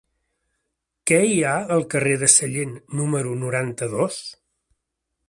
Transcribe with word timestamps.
Què 1.11 1.19
hi 1.31 1.35
ha 1.49 1.51
al 1.75 1.85
carrer 1.95 2.15
de 2.23 2.29
Sallent 2.37 2.73
número 3.01 3.37
noranta-dos? 3.43 4.19